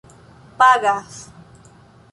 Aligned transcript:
pagas 0.57 1.13